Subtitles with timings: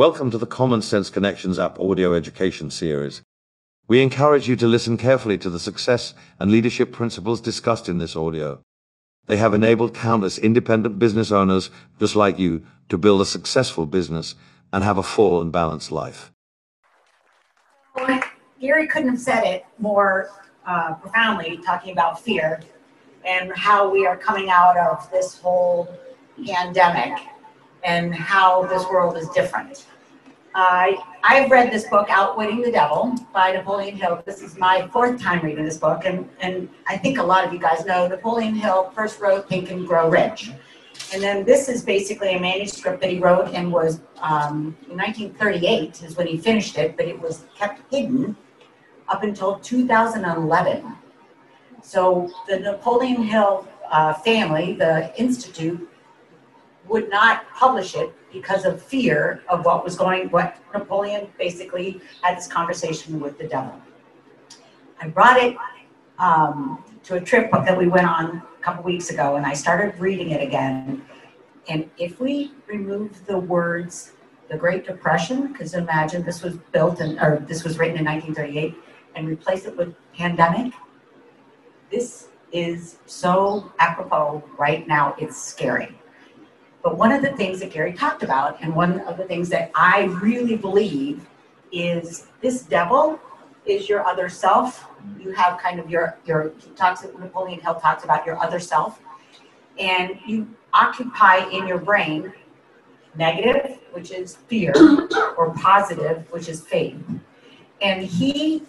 [0.00, 3.20] Welcome to the Common Sense Connections app audio education series.
[3.86, 8.16] We encourage you to listen carefully to the success and leadership principles discussed in this
[8.16, 8.62] audio.
[9.26, 11.68] They have enabled countless independent business owners
[11.98, 14.36] just like you to build a successful business
[14.72, 16.32] and have a full and balanced life.
[18.58, 20.30] Gary couldn't have said it more
[20.64, 22.62] uh, profoundly, talking about fear
[23.26, 25.94] and how we are coming out of this whole
[26.46, 27.18] pandemic
[27.84, 29.86] and how this world is different.
[30.54, 34.22] I I've read this book, Outwitting the Devil, by Napoleon Hill.
[34.26, 37.52] This is my fourth time reading this book, and, and I think a lot of
[37.52, 40.50] you guys know Napoleon Hill first wrote Think and Grow Rich.
[41.12, 46.02] And then this is basically a manuscript that he wrote and was um, in 1938
[46.02, 48.36] is when he finished it, but it was kept hidden
[49.08, 50.94] up until 2011.
[51.82, 55.88] So the Napoleon Hill uh, family, the institute,
[56.90, 62.36] would not publish it because of fear of what was going, what Napoleon basically had
[62.36, 63.80] this conversation with the devil.
[65.00, 65.56] I brought it
[66.18, 69.98] um, to a trip that we went on a couple weeks ago, and I started
[69.98, 71.02] reading it again.
[71.68, 74.12] And if we remove the words
[74.48, 78.74] the Great Depression, because imagine this was built in, or this was written in 1938,
[79.14, 80.72] and replace it with pandemic,
[81.90, 85.99] this is so apropos right now, it's scary.
[86.82, 89.70] But one of the things that Gary talked about, and one of the things that
[89.74, 91.26] I really believe
[91.72, 93.20] is this devil
[93.66, 94.86] is your other self.
[95.18, 99.00] You have kind of your your talks Napoleon Hill talks about your other self,
[99.78, 102.32] and you occupy in your brain
[103.14, 104.72] negative, which is fear,
[105.36, 106.96] or positive, which is faith.
[107.82, 108.62] And he,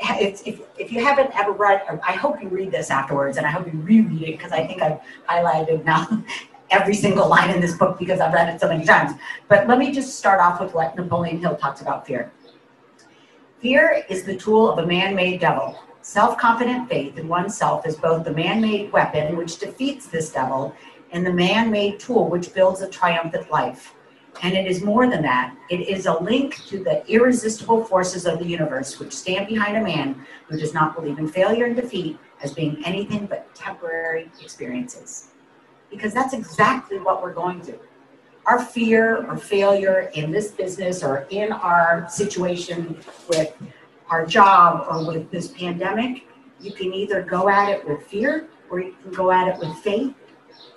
[0.00, 3.50] if, if, if you haven't ever read, I hope you read this afterwards, and I
[3.50, 6.06] hope you reread it because I think I've highlighted now
[6.70, 9.12] every single line in this book because I've read it so many times.
[9.48, 12.32] But let me just start off with what Napoleon Hill talks about fear.
[13.60, 15.78] Fear is the tool of a man made devil.
[16.02, 20.74] Self confident faith in oneself is both the man made weapon which defeats this devil
[21.10, 23.94] and the man made tool which builds a triumphant life.
[24.42, 25.56] And it is more than that.
[25.68, 29.82] It is a link to the irresistible forces of the universe which stand behind a
[29.82, 35.32] man who does not believe in failure and defeat as being anything but temporary experiences
[35.90, 37.80] because that's exactly what we're going through.
[38.46, 43.54] Our fear or failure in this business or in our situation with
[44.08, 46.26] our job or with this pandemic,
[46.60, 49.76] you can either go at it with fear or you can go at it with
[49.78, 50.14] faith.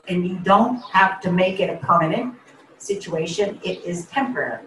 [0.08, 2.36] And you don't have to make it a permanent
[2.78, 4.66] situation, it is temporary.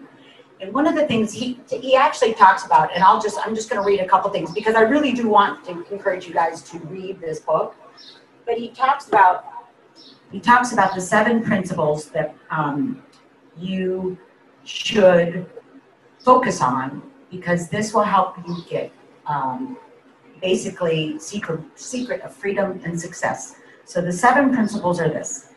[0.61, 3.69] And one of the things he he actually talks about, and I'll just I'm just
[3.69, 6.61] going to read a couple things because I really do want to encourage you guys
[6.71, 7.75] to read this book.
[8.45, 9.45] But he talks about
[10.35, 13.01] he talks about the seven principles that um,
[13.57, 14.17] you
[14.65, 15.45] should
[16.19, 17.01] focus on
[17.31, 18.91] because this will help you get
[19.27, 19.77] um,
[20.41, 23.55] basically secret secret of freedom and success.
[23.85, 25.53] So the seven principles are this: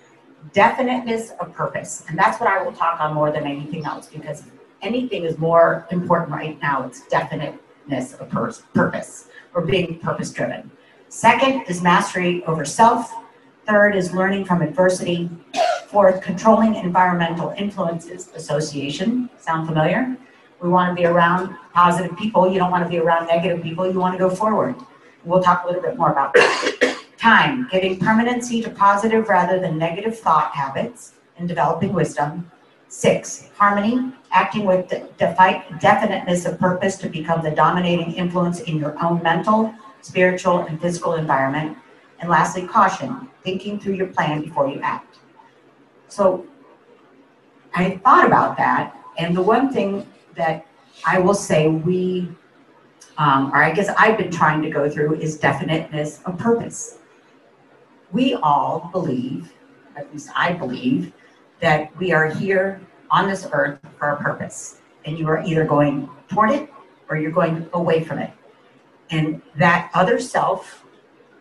[0.53, 4.45] definiteness of purpose, and that's what I will talk on more than anything else because
[4.81, 6.87] anything is more important right now.
[6.87, 10.71] It's definiteness of pur- purpose or being purpose driven.
[11.09, 13.12] Second is mastery over self.
[13.69, 15.29] Third is learning from adversity.
[15.89, 19.29] Fourth, controlling environmental influences association.
[19.39, 20.17] Sound familiar?
[20.62, 22.51] We want to be around positive people.
[22.51, 23.87] You don't want to be around negative people.
[23.87, 24.75] You want to go forward.
[25.23, 26.97] We'll talk a little bit more about that.
[27.19, 32.51] Time, giving permanency to positive rather than negative thought habits and developing wisdom.
[32.89, 38.97] Six, harmony, acting with the definiteness of purpose to become the dominating influence in your
[39.05, 41.77] own mental, spiritual, and physical environment.
[42.21, 45.19] And lastly, caution, thinking through your plan before you act.
[46.09, 46.47] So
[47.75, 50.67] I thought about that, and the one thing that
[51.07, 52.28] I will say we,
[53.19, 56.99] um, or I guess I've been trying to go through is definiteness of purpose.
[58.11, 59.53] We all believe,
[59.97, 61.12] at least I believe,
[61.61, 62.81] that we are here
[63.11, 66.71] on this earth for a purpose, and you are either going toward it
[67.09, 68.31] or you're going away from it.
[69.10, 70.84] And that other self,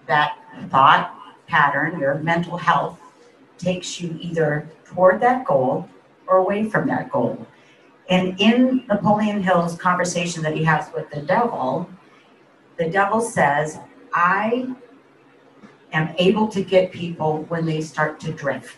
[0.07, 0.37] that
[0.69, 1.13] thought
[1.47, 2.99] pattern, your mental health,
[3.57, 5.89] takes you either toward that goal
[6.27, 7.47] or away from that goal.
[8.09, 11.89] And in Napoleon Hill's conversation that he has with the devil,
[12.77, 13.79] the devil says,
[14.13, 14.73] I
[15.91, 18.77] am able to get people when they start to drift.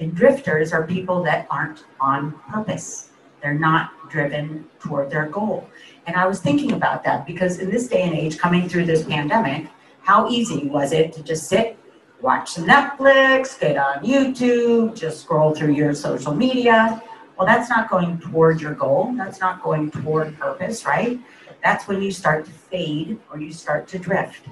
[0.00, 3.10] And drifters are people that aren't on purpose.
[3.42, 5.68] They're not driven toward their goal.
[6.06, 9.04] And I was thinking about that because in this day and age, coming through this
[9.04, 9.68] pandemic,
[10.02, 11.76] how easy was it to just sit,
[12.20, 17.02] watch some Netflix, get on YouTube, just scroll through your social media?
[17.36, 19.12] Well, that's not going toward your goal.
[19.16, 21.20] That's not going toward purpose, right?
[21.62, 24.46] That's when you start to fade or you start to drift.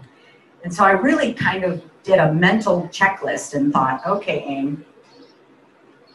[0.64, 4.84] And so I really kind of did a mental checklist and thought, okay, Aim,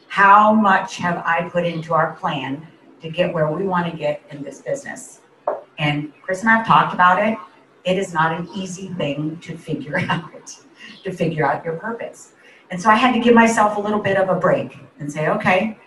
[0.07, 2.65] how much have I put into our plan
[3.01, 5.21] to get where we want to get in this business?
[5.77, 7.37] And Chris and I have talked about it.
[7.85, 10.55] It is not an easy thing to figure out,
[11.03, 12.33] to figure out your purpose.
[12.71, 15.29] And so I had to give myself a little bit of a break and say,
[15.29, 15.77] okay,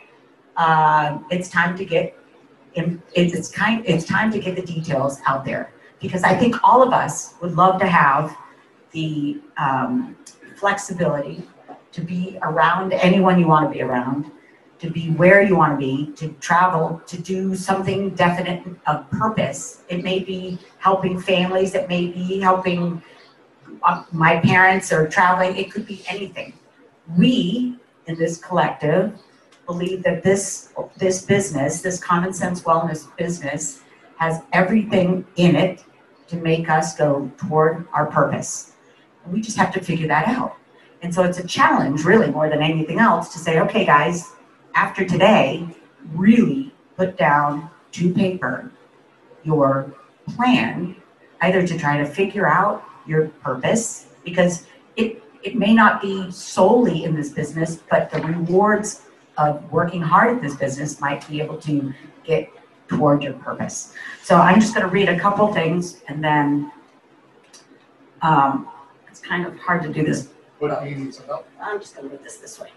[0.57, 2.17] uh, it's time to get,
[2.75, 6.93] it's kind, it's time to get the details out there because I think all of
[6.93, 8.37] us would love to have
[8.93, 10.17] the um,
[10.57, 11.43] flexibility
[11.93, 14.31] to be around anyone you want to be around,
[14.79, 19.83] to be where you want to be, to travel, to do something definite of purpose.
[19.89, 23.03] It may be helping families, it may be helping
[23.83, 26.53] uh, my parents or traveling, it could be anything.
[27.17, 29.19] We in this collective
[29.67, 33.83] believe that this this business, this common sense wellness business,
[34.17, 35.85] has everything in it
[36.29, 38.73] to make us go toward our purpose.
[39.25, 40.57] And we just have to figure that out.
[41.03, 44.33] And so it's a challenge, really, more than anything else, to say, okay, guys,
[44.79, 45.67] after today,
[46.15, 48.71] really put down to paper
[49.43, 49.93] your
[50.37, 50.95] plan,
[51.41, 57.03] either to try to figure out your purpose, because it, it may not be solely
[57.03, 59.03] in this business, but the rewards
[59.37, 61.93] of working hard at this business might be able to
[62.23, 62.49] get
[62.87, 63.95] toward your purpose.
[64.23, 66.71] So I'm just going to read a couple things and then
[68.23, 68.69] um,
[69.09, 70.29] it's kind of hard to do this.
[70.61, 71.49] What do you need some help?
[71.61, 72.71] I'm just going to move this this way.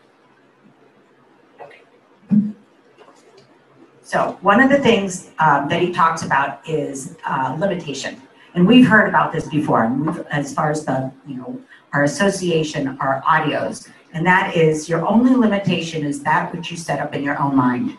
[4.02, 8.22] So one of the things um, that he talks about is uh, limitation.
[8.54, 9.90] And we've heard about this before,
[10.30, 11.62] as far as the, you know,
[11.94, 17.00] our association, our audios, and that is your only limitation is that which you set
[17.00, 17.98] up in your own mind.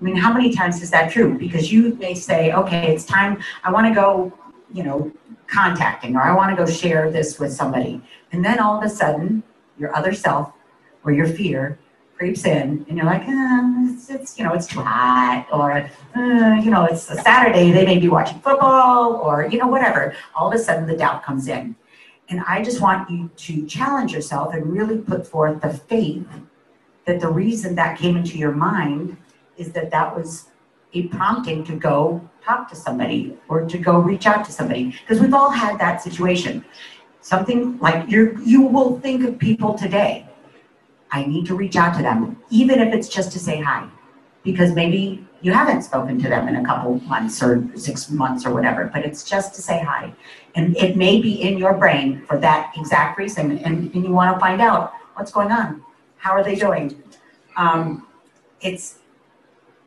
[0.00, 1.36] I mean, how many times is that true?
[1.36, 4.32] Because you may say, okay, it's time, I want to go,
[4.72, 5.12] you know,
[5.48, 8.00] contacting, or I want to go share this with somebody.
[8.30, 9.42] And then all of a sudden,
[9.78, 10.52] your other self
[11.04, 11.78] or your fear
[12.22, 15.72] creeps in, and you're like, eh, it's, it's, you know, it's too hot, or,
[16.14, 20.14] uh, you know, it's a Saturday, they may be watching football, or, you know, whatever.
[20.36, 21.74] All of a sudden, the doubt comes in.
[22.28, 26.28] And I just want you to challenge yourself and really put forth the faith
[27.06, 29.16] that the reason that came into your mind
[29.56, 30.44] is that that was
[30.94, 35.20] a prompting to go talk to somebody or to go reach out to somebody because
[35.20, 36.64] we've all had that situation
[37.20, 40.26] something like you you will think of people today
[41.12, 43.88] i need to reach out to them even if it's just to say hi.
[44.44, 48.52] Because maybe you haven't spoken to them in a couple months or six months or
[48.52, 50.12] whatever but it's just to say hi.
[50.56, 54.34] And it may be in your brain for that exact reason and, and you want
[54.34, 55.84] to find out what's going on.
[56.16, 57.02] How are they doing?
[57.56, 58.06] Um,
[58.60, 58.98] it's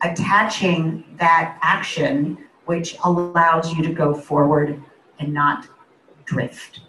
[0.02, 4.82] attaching that action which allows you to go forward
[5.18, 5.66] and not
[6.24, 6.80] drift.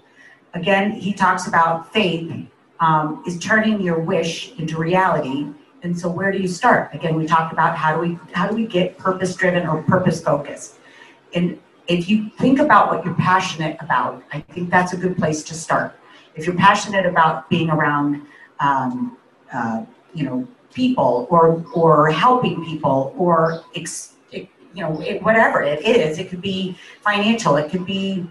[0.53, 2.47] Again, he talks about faith
[2.79, 5.47] um, is turning your wish into reality.
[5.83, 6.93] And so where do you start?
[6.93, 10.21] Again, we talked about how do we how do we get purpose driven or purpose
[10.21, 10.75] focused?
[11.33, 15.43] And if you think about what you're passionate about, I think that's a good place
[15.43, 15.97] to start.
[16.35, 18.25] If you're passionate about being around,
[18.59, 19.17] um,
[19.53, 25.81] uh, you know, people or or helping people or ex, you know, it, whatever it
[25.85, 26.19] is.
[26.19, 28.27] It could be financial, it could be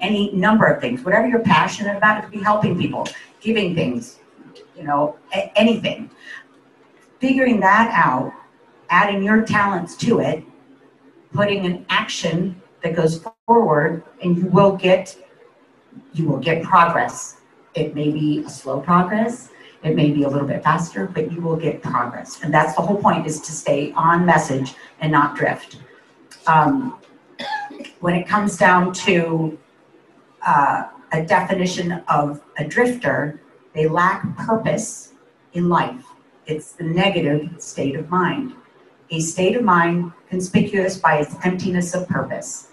[0.00, 1.02] any number of things.
[1.02, 3.06] Whatever you're passionate about, it could be helping people,
[3.40, 4.18] giving things,
[4.76, 6.10] you know, a- anything.
[7.20, 8.32] Figuring that out,
[8.90, 10.44] adding your talents to it,
[11.32, 15.16] putting an action that goes forward, and you will get
[16.12, 17.38] you will get progress.
[17.74, 19.50] It may be a slow progress,
[19.82, 22.40] it may be a little bit faster, but you will get progress.
[22.42, 25.78] And that's the whole point is to stay on message and not drift.
[26.46, 26.98] Um,
[28.00, 29.58] when it comes down to
[30.46, 33.40] uh, a definition of a drifter,
[33.74, 35.12] they lack purpose
[35.52, 36.04] in life.
[36.46, 38.54] It's the negative state of mind.
[39.10, 42.68] A state of mind conspicuous by its emptiness of purpose.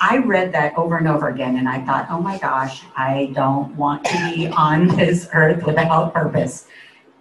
[0.00, 3.74] I read that over and over again and I thought, oh my gosh, I don't
[3.76, 6.66] want to be on this earth without purpose.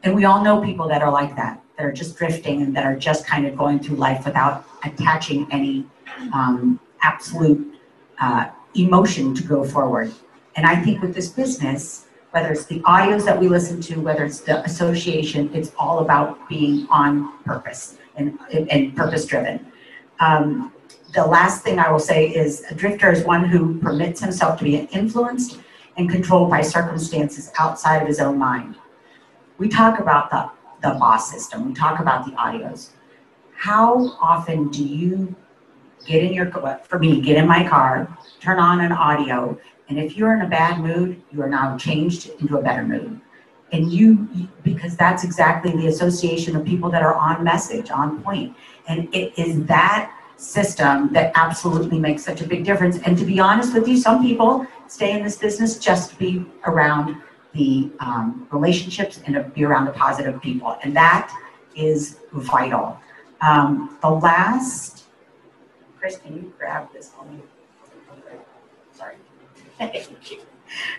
[0.04, 2.86] And we all know people that are like that, that are just drifting and that
[2.86, 5.86] are just kind of going through life without attaching any
[6.34, 7.76] um, absolute
[8.20, 10.14] uh, emotion to go forward.
[10.56, 14.26] And I think with this business, whether it's the audios that we listen to, whether
[14.26, 19.72] it's the association, it's all about being on purpose and, and purpose driven.
[20.20, 20.74] Um,
[21.14, 24.64] the last thing I will say is a drifter is one who permits himself to
[24.64, 25.60] be influenced
[25.98, 28.76] and controlled by circumstances outside of his own mind.
[29.60, 30.50] We talk about the,
[30.82, 31.68] the boss system.
[31.68, 32.90] We talk about the audios.
[33.56, 35.36] How often do you
[36.06, 36.52] get in your,
[36.84, 39.58] for me, get in my car, turn on an audio,
[39.90, 43.20] and if you're in a bad mood, you are now changed into a better mood.
[43.72, 44.28] And you,
[44.64, 48.56] because that's exactly the association of people that are on message, on point.
[48.88, 53.00] And it is that system that absolutely makes such a big difference.
[53.06, 56.46] And to be honest with you, some people stay in this business just to be
[56.66, 57.22] around
[57.54, 60.78] the um, relationships and to be around the positive people.
[60.84, 61.34] And that
[61.76, 63.00] is vital.
[63.42, 64.93] Um, the last,
[66.04, 67.40] Chris, can you grab this for me?
[68.92, 69.16] Sorry.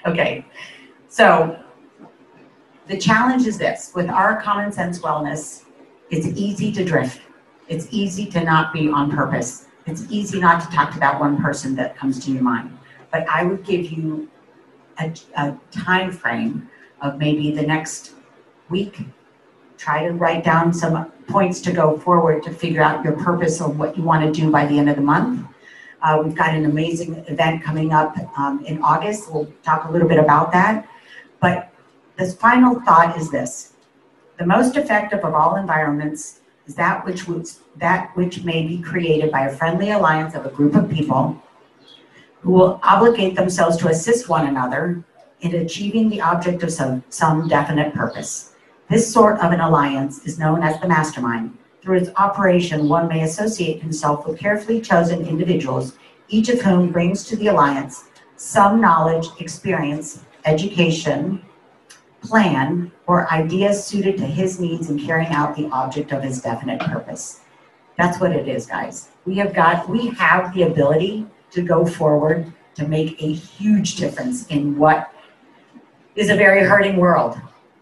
[0.06, 0.46] okay.
[1.10, 1.62] So
[2.86, 5.64] the challenge is this with our common sense wellness,
[6.08, 7.20] it's easy to drift.
[7.68, 9.66] It's easy to not be on purpose.
[9.84, 12.74] It's easy not to talk to that one person that comes to your mind.
[13.12, 14.30] But I would give you
[15.00, 16.70] a, a time frame
[17.02, 18.12] of maybe the next
[18.70, 19.00] week.
[19.76, 23.68] Try to write down some points to go forward to figure out your purpose or
[23.68, 25.46] what you want to do by the end of the month.
[26.02, 29.32] Uh, we've got an amazing event coming up um, in August.
[29.32, 30.86] We'll talk a little bit about that.
[31.40, 31.72] But
[32.16, 33.72] this final thought is this
[34.38, 39.30] the most effective of all environments is that which was, that which may be created
[39.30, 41.40] by a friendly alliance of a group of people
[42.40, 45.04] who will obligate themselves to assist one another
[45.40, 48.53] in achieving the object of some, some definite purpose.
[48.90, 51.56] This sort of an alliance is known as the mastermind.
[51.80, 55.96] Through its operation, one may associate himself with carefully chosen individuals,
[56.28, 58.04] each of whom brings to the alliance
[58.36, 61.42] some knowledge, experience, education,
[62.20, 66.80] plan, or ideas suited to his needs in carrying out the object of his definite
[66.80, 67.40] purpose.
[67.96, 69.08] That's what it is, guys.
[69.24, 74.46] We have got, we have the ability to go forward to make a huge difference
[74.48, 75.10] in what
[76.16, 77.38] is a very hurting world.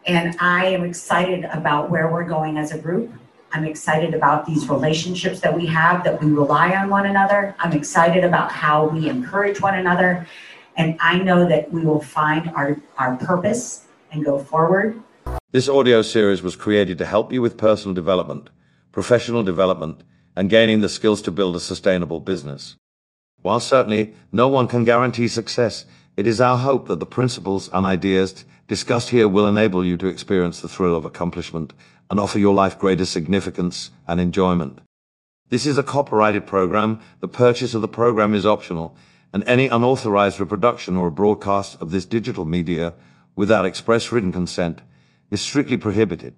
[0.06, 3.12] And I am excited about where we're going as a group.
[3.52, 7.54] I'm excited about these relationships that we have, that we rely on one another.
[7.58, 10.26] I'm excited about how we encourage one another.
[10.76, 15.00] And I know that we will find our, our purpose and go forward.
[15.52, 18.50] This audio series was created to help you with personal development,
[18.90, 20.02] professional development,
[20.34, 22.76] and gaining the skills to build a sustainable business.
[23.42, 25.84] While certainly no one can guarantee success,
[26.16, 30.06] it is our hope that the principles and ideas discussed here will enable you to
[30.06, 31.74] experience the thrill of accomplishment
[32.10, 34.80] and offer your life greater significance and enjoyment.
[35.50, 36.98] This is a copyrighted program.
[37.20, 38.96] The purchase of the program is optional,
[39.30, 42.94] and any unauthorized reproduction or broadcast of this digital media
[43.36, 44.80] without express written consent
[45.30, 46.36] is strictly prohibited.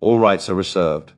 [0.00, 1.08] All rights are reserved.